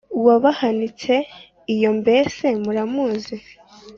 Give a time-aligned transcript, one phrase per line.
[0.19, 1.13] Uwabahanitse
[1.75, 3.37] iyo mbese muramuzi?,